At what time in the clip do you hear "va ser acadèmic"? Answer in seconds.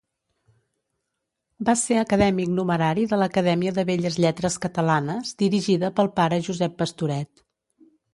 1.67-2.47